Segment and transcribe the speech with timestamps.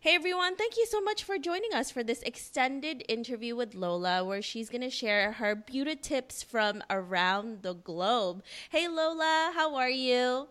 [0.00, 4.22] Hey everyone, thank you so much for joining us for this extended interview with Lola,
[4.22, 8.42] where she's going to share her beauty tips from around the globe.
[8.68, 10.48] Hey Lola, how are you?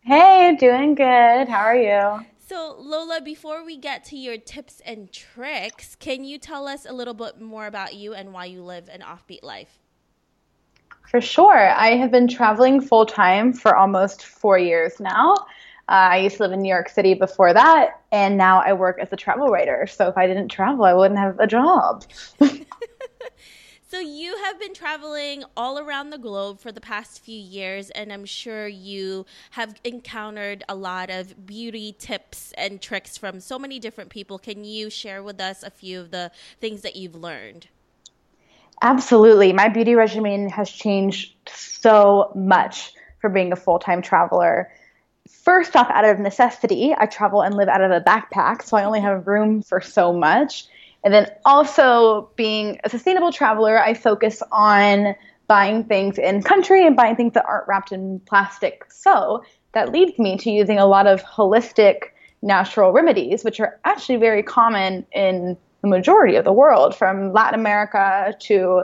[0.00, 1.48] Hey, doing good.
[1.48, 2.26] How are you?
[2.38, 6.92] So, Lola, before we get to your tips and tricks, can you tell us a
[6.94, 9.78] little bit more about you and why you live an offbeat life?
[11.10, 11.70] For sure.
[11.70, 15.34] I have been traveling full time for almost four years now.
[15.88, 18.98] Uh, I used to live in New York City before that, and now I work
[19.00, 19.86] as a travel writer.
[19.86, 22.04] So if I didn't travel, I wouldn't have a job.
[23.88, 28.12] so you have been traveling all around the globe for the past few years, and
[28.12, 33.78] I'm sure you have encountered a lot of beauty tips and tricks from so many
[33.78, 34.38] different people.
[34.38, 37.68] Can you share with us a few of the things that you've learned?
[38.82, 39.54] Absolutely.
[39.54, 42.92] My beauty regimen has changed so much
[43.22, 44.70] for being a full time traveler
[45.28, 48.84] first off, out of necessity, I travel and live out of a backpack, so I
[48.84, 50.66] only have room for so much.
[51.04, 55.14] And then also being a sustainable traveler, I focus on
[55.46, 58.84] buying things in country and buying things that aren't wrapped in plastic.
[58.90, 62.10] So that leads me to using a lot of holistic
[62.42, 67.58] natural remedies, which are actually very common in the majority of the world, from Latin
[67.58, 68.82] America to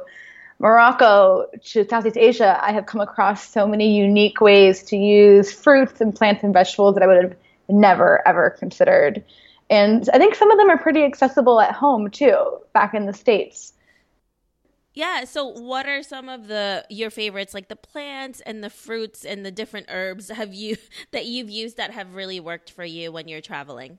[0.58, 6.00] Morocco to Southeast Asia, I have come across so many unique ways to use fruits
[6.00, 7.36] and plants and vegetables that I would have
[7.68, 9.24] never ever considered.
[9.70, 13.12] And I think some of them are pretty accessible at home too, back in the
[13.12, 13.72] States.
[14.92, 19.24] Yeah, so what are some of the your favorites like the plants and the fruits
[19.24, 20.76] and the different herbs have you
[21.10, 23.98] that you've used that have really worked for you when you're traveling?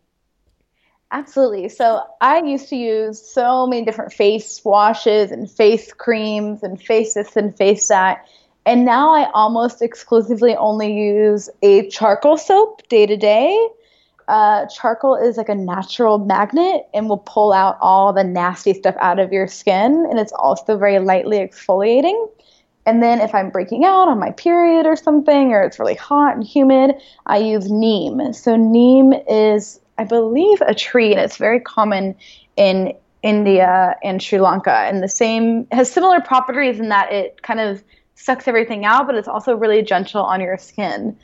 [1.16, 1.70] Absolutely.
[1.70, 7.14] So I used to use so many different face washes and face creams and face
[7.14, 8.28] this and face that.
[8.66, 13.70] And now I almost exclusively only use a charcoal soap day to day.
[14.28, 18.96] Uh, charcoal is like a natural magnet and will pull out all the nasty stuff
[19.00, 20.06] out of your skin.
[20.10, 22.30] And it's also very lightly exfoliating.
[22.86, 26.36] And then if I'm breaking out on my period or something, or it's really hot
[26.36, 28.34] and humid, I use neem.
[28.34, 32.16] So neem is I believe, a tree, and it's very common
[32.56, 34.72] in India and Sri Lanka.
[34.72, 37.84] And the same has similar properties in that it kind of
[38.16, 41.18] sucks everything out, but it's also really gentle on your skin.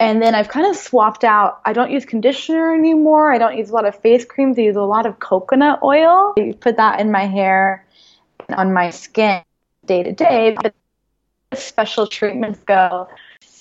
[0.00, 1.60] And then I've kind of swapped out.
[1.64, 3.32] I don't use conditioner anymore.
[3.32, 4.58] I don't use a lot of face creams.
[4.58, 6.34] I use a lot of coconut oil.
[6.38, 7.84] I put that in my hair
[8.48, 9.42] on my skin
[9.84, 10.56] day to day.
[10.60, 10.74] But
[11.54, 13.08] special treatments go,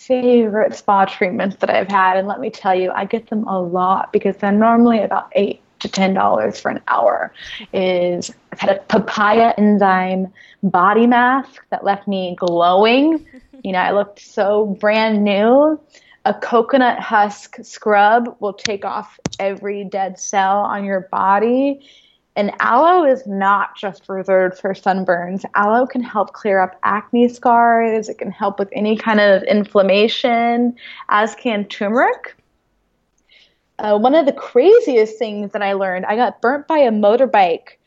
[0.07, 3.61] favorite spa treatments that I've had, and let me tell you, I get them a
[3.61, 7.33] lot because they're normally about eight to ten dollars for an hour.
[7.73, 10.31] Is I've had a papaya enzyme
[10.63, 13.25] body mask that left me glowing.
[13.63, 15.79] You know, I looked so brand new.
[16.25, 21.81] A coconut husk scrub will take off every dead cell on your body.
[22.37, 25.43] And aloe is not just reserved for sunburns.
[25.55, 28.09] Aloe can help clear up acne scars.
[28.09, 30.75] It can help with any kind of inflammation,
[31.09, 32.35] as can turmeric.
[33.79, 37.77] Uh, one of the craziest things that I learned, I got burnt by a motorbike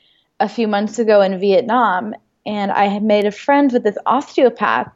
[0.40, 2.12] a few months ago in Vietnam,
[2.44, 4.90] and I had made a friend with this osteopath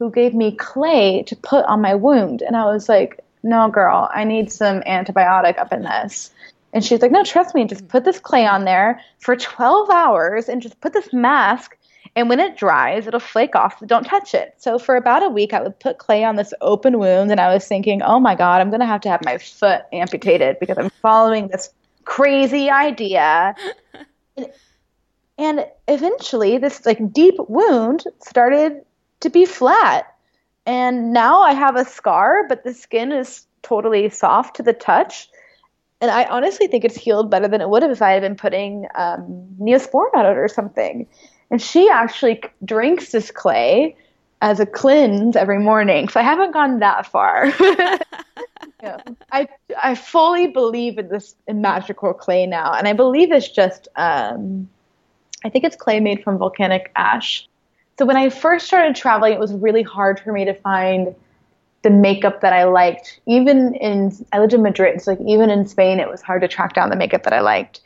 [0.00, 2.42] who gave me clay to put on my wound.
[2.42, 6.32] And I was like, no, girl, I need some antibiotic up in this.
[6.72, 7.88] And she's like, no, trust me, just mm.
[7.88, 11.76] put this clay on there for 12 hours and just put this mask.
[12.14, 13.80] And when it dries, it'll flake off.
[13.86, 14.54] Don't touch it.
[14.58, 17.30] So for about a week, I would put clay on this open wound.
[17.30, 19.82] And I was thinking, oh my God, I'm going to have to have my foot
[19.92, 21.70] amputated because I'm following this
[22.04, 23.54] crazy idea.
[25.38, 28.84] and eventually, this like deep wound started
[29.20, 30.06] to be flat.
[30.66, 35.28] And now I have a scar, but the skin is totally soft to the touch
[36.00, 38.36] and I honestly think it's healed better than it would have if I had been
[38.36, 41.06] putting um, Neosporin on it or something.
[41.50, 43.96] And she actually drinks this clay
[44.40, 46.08] as a cleanse every morning.
[46.08, 47.46] So I haven't gone that far.
[48.82, 48.98] yeah.
[49.32, 49.48] I
[49.82, 54.68] I fully believe in this in magical clay now, and I believe it's just um,
[55.44, 57.48] I think it's clay made from volcanic ash.
[57.98, 61.14] So when I first started traveling, it was really hard for me to find
[61.82, 63.20] the makeup that I liked.
[63.26, 66.48] Even in I lived in Madrid, so like even in Spain, it was hard to
[66.48, 67.80] track down the makeup that I liked.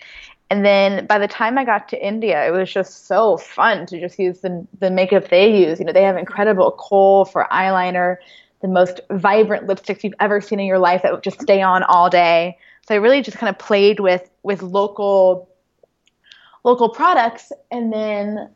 [0.50, 4.00] And then by the time I got to India, it was just so fun to
[4.00, 5.78] just use the the makeup they use.
[5.78, 8.16] You know, they have incredible kohl for eyeliner,
[8.60, 11.82] the most vibrant lipsticks you've ever seen in your life that would just stay on
[11.82, 12.58] all day.
[12.86, 15.48] So I really just kind of played with with local
[16.64, 18.50] local products and then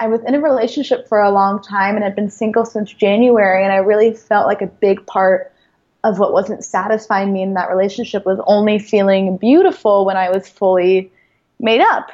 [0.00, 3.62] I was in a relationship for a long time and had been single since January,
[3.62, 5.52] and I really felt like a big part
[6.02, 10.48] of what wasn't satisfying me in that relationship was only feeling beautiful when I was
[10.48, 11.10] fully
[11.58, 12.10] made up,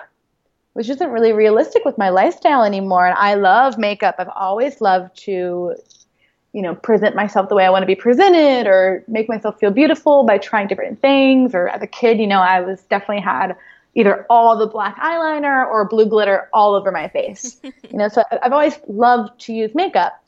[0.74, 3.06] which isn't really realistic with my lifestyle anymore.
[3.06, 4.14] And I love makeup.
[4.18, 5.74] I've always loved to,
[6.52, 9.72] you know, present myself the way I want to be presented or make myself feel
[9.72, 11.52] beautiful by trying different things.
[11.52, 13.56] Or as a kid, you know, I was definitely had
[13.94, 17.60] either all the black eyeliner or blue glitter all over my face.
[17.62, 20.20] you know, so I've always loved to use makeup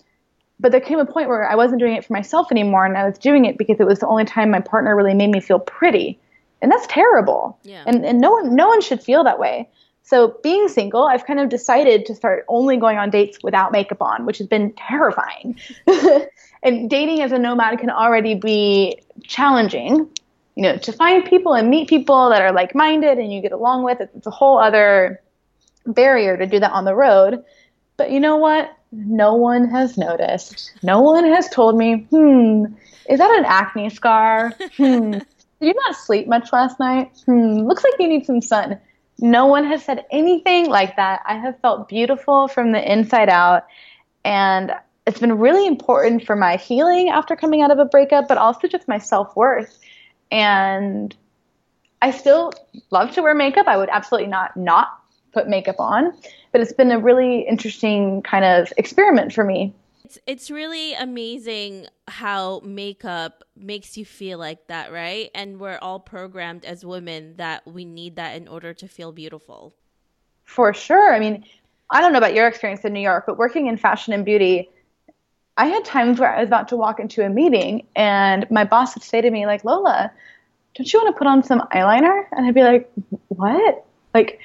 [0.62, 3.04] but there came a point where I wasn't doing it for myself anymore, and I
[3.04, 5.58] was doing it because it was the only time my partner really made me feel
[5.58, 6.20] pretty,
[6.62, 7.58] and that's terrible.
[7.64, 7.82] Yeah.
[7.84, 9.68] And and no one no one should feel that way.
[10.04, 14.00] So being single, I've kind of decided to start only going on dates without makeup
[14.00, 15.58] on, which has been terrifying.
[16.62, 20.08] and dating as a nomad can already be challenging.
[20.54, 23.84] You know, to find people and meet people that are like-minded and you get along
[23.84, 25.20] with, it's a whole other
[25.86, 27.42] barrier to do that on the road.
[27.96, 28.76] But you know what?
[28.92, 30.72] No one has noticed.
[30.82, 32.66] No one has told me, hmm,
[33.08, 34.52] is that an acne scar?
[34.76, 35.24] Hmm, did
[35.60, 37.10] you not sleep much last night?
[37.26, 38.78] Hmm, looks like you need some sun.
[39.18, 41.20] No one has said anything like that.
[41.26, 43.64] I have felt beautiful from the inside out.
[44.24, 44.72] And
[45.06, 48.68] it's been really important for my healing after coming out of a breakup, but also
[48.68, 49.78] just my self worth.
[50.32, 51.14] And
[52.00, 52.52] I still
[52.90, 53.68] love to wear makeup.
[53.68, 54.98] I would absolutely not not
[55.32, 56.12] put makeup on
[56.52, 59.74] but it's been a really interesting kind of experiment for me.
[60.04, 65.30] It's it's really amazing how makeup makes you feel like that, right?
[65.34, 69.74] And we're all programmed as women that we need that in order to feel beautiful.
[70.44, 71.14] For sure.
[71.14, 71.44] I mean,
[71.90, 74.68] I don't know about your experience in New York, but working in fashion and beauty,
[75.56, 78.94] I had times where I was about to walk into a meeting and my boss
[78.94, 80.10] would say to me like, "Lola,
[80.74, 82.90] don't you want to put on some eyeliner?" And I'd be like,
[83.28, 83.84] "What?"
[84.14, 84.40] Like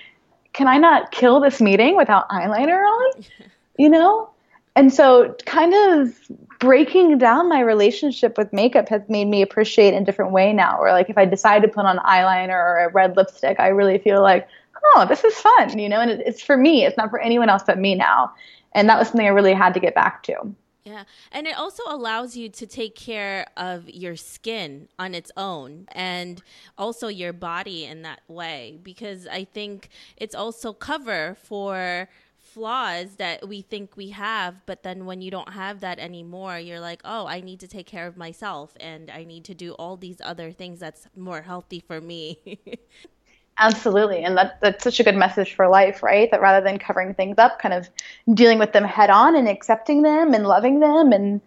[0.58, 3.24] can I not kill this meeting without eyeliner on?
[3.80, 4.28] You know?
[4.76, 6.12] And so, kind of
[6.58, 10.80] breaking down my relationship with makeup has made me appreciate in a different way now.
[10.80, 14.00] Where, like, if I decide to put on eyeliner or a red lipstick, I really
[14.00, 14.48] feel like,
[14.84, 16.00] oh, this is fun, you know?
[16.00, 18.34] And it's for me, it's not for anyone else but me now.
[18.72, 20.56] And that was something I really had to get back to.
[20.88, 21.04] Yeah.
[21.34, 26.42] And it also allows you to take care of your skin on its own and
[26.78, 32.08] also your body in that way because I think it's also cover for
[32.40, 36.80] flaws that we think we have but then when you don't have that anymore you're
[36.80, 39.98] like oh i need to take care of myself and i need to do all
[39.98, 42.58] these other things that's more healthy for me
[43.60, 44.24] Absolutely.
[44.24, 46.30] And that, that's such a good message for life, right?
[46.30, 47.90] That rather than covering things up, kind of
[48.34, 51.42] dealing with them head on and accepting them and loving them and,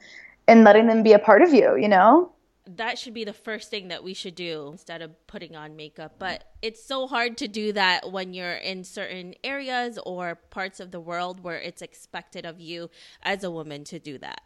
[0.49, 2.33] and letting them be a part of you, you know?
[2.67, 6.17] That should be the first thing that we should do instead of putting on makeup.
[6.19, 10.91] But it's so hard to do that when you're in certain areas or parts of
[10.91, 12.91] the world where it's expected of you
[13.23, 14.43] as a woman to do that.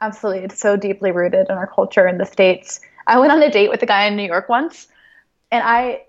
[0.00, 0.44] Absolutely.
[0.44, 2.80] It's so deeply rooted in our culture in the States.
[3.06, 4.88] I went on a date with a guy in New York once,
[5.50, 6.02] and I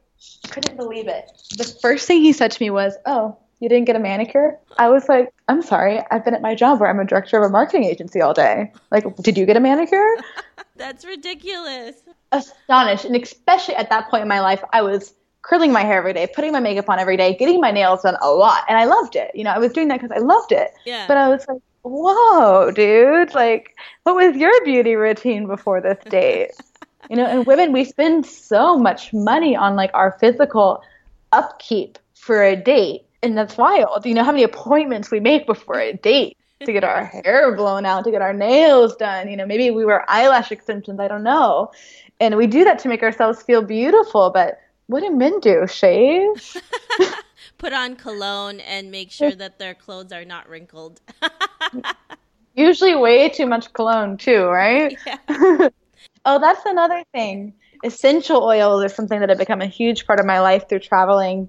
[0.49, 1.31] couldn't believe it.
[1.57, 4.89] The first thing he said to me was, "Oh, you didn't get a manicure?" I
[4.89, 6.01] was like, "I'm sorry.
[6.11, 8.71] I've been at my job where I'm a director of a marketing agency all day.
[8.91, 10.17] Like, did you get a manicure?"
[10.75, 11.95] That's ridiculous.
[12.31, 16.13] Astonished, and especially at that point in my life, I was curling my hair every
[16.13, 18.85] day, putting my makeup on every day, getting my nails done a lot, and I
[18.85, 19.31] loved it.
[19.33, 20.71] You know, I was doing that because I loved it.
[20.85, 21.05] Yeah.
[21.07, 23.33] But I was like, "Whoa, dude!
[23.33, 26.51] Like, what was your beauty routine before this date?"
[27.09, 30.81] You know and women we spend so much money on like our physical
[31.31, 34.05] upkeep for a date and that's wild.
[34.05, 37.85] You know how many appointments we make before a date to get our hair blown
[37.85, 39.29] out to get our nails done.
[39.29, 41.71] You know maybe we wear eyelash extensions i don't know.
[42.19, 46.57] And we do that to make ourselves feel beautiful but what do men do shave?
[47.57, 51.01] Put on cologne and make sure that their clothes are not wrinkled.
[52.55, 54.97] Usually way too much cologne too right?
[55.05, 55.69] Yeah.
[56.27, 57.53] Oh, that's another thing.
[57.85, 61.47] Essential oils are something that have become a huge part of my life through traveling,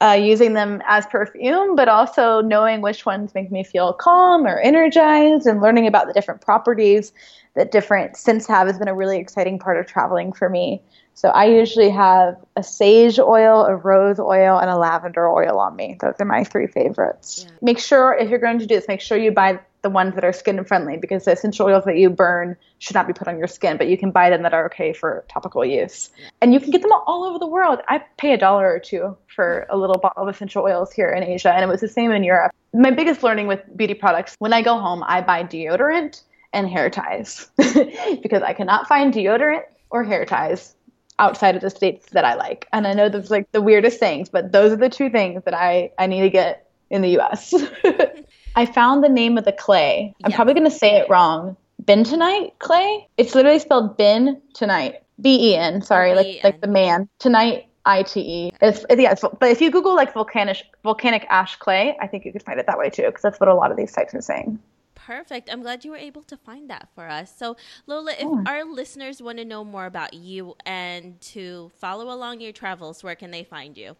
[0.00, 4.58] uh, using them as perfume, but also knowing which ones make me feel calm or
[4.58, 7.12] energized and learning about the different properties
[7.54, 10.82] that different scents have has been a really exciting part of traveling for me.
[11.14, 15.76] So I usually have a sage oil, a rose oil, and a lavender oil on
[15.76, 15.96] me.
[16.00, 17.44] Those are my three favorites.
[17.46, 17.52] Yeah.
[17.62, 20.24] Make sure if you're going to do this, make sure you buy the ones that
[20.24, 23.38] are skin friendly because the essential oils that you burn should not be put on
[23.38, 26.10] your skin, but you can buy them that are okay for topical use.
[26.40, 27.80] And you can get them all over the world.
[27.88, 31.22] I pay a dollar or two for a little bottle of essential oils here in
[31.22, 32.52] Asia, and it was the same in Europe.
[32.74, 36.90] My biggest learning with beauty products, when I go home, I buy deodorant and hair
[36.90, 40.74] ties because I cannot find deodorant or hair ties
[41.18, 42.66] outside of the states that I like.
[42.72, 45.54] And I know that's like the weirdest things, but those are the two things that
[45.54, 47.54] I, I need to get in the US.
[48.56, 50.14] I found the name of the clay.
[50.24, 51.56] I'm probably going to say it wrong.
[51.82, 53.06] bentonite clay.
[53.16, 55.02] It's literally spelled bin tonight.
[55.20, 57.08] B E N, sorry, like like the man.
[57.18, 58.50] Tonight I T E.
[58.60, 62.32] It's yeah, it's, but if you Google like volcanic volcanic ash clay, I think you
[62.32, 64.20] could find it that way too, because that's what a lot of these sites are
[64.20, 64.58] saying.
[64.94, 65.48] Perfect.
[65.50, 67.34] I'm glad you were able to find that for us.
[67.34, 68.42] So, Lola, if oh.
[68.44, 73.14] our listeners want to know more about you and to follow along your travels, where
[73.14, 73.96] can they find you?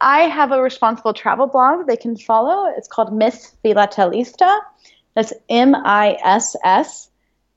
[0.00, 2.72] I have a responsible travel blog they can follow.
[2.76, 4.60] It's called Miss Filatelista.
[5.14, 7.08] That's M I S S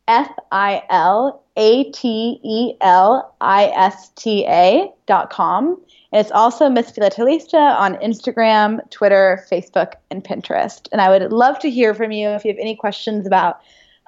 [0.08, 5.82] F I L A T E L I S T A dot com.
[6.12, 10.88] And it's also Miss Filatelista on Instagram, Twitter, Facebook, and Pinterest.
[10.92, 13.60] And I would love to hear from you if you have any questions about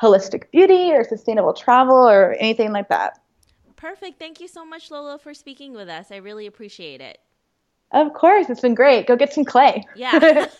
[0.01, 3.19] holistic beauty or sustainable travel or anything like that.
[3.75, 4.17] Perfect.
[4.17, 6.11] Thank you so much, Lola, for speaking with us.
[6.11, 7.19] I really appreciate it.
[7.91, 8.49] Of course.
[8.49, 9.07] It's been great.
[9.07, 9.85] Go get some clay.
[9.95, 10.47] Yeah.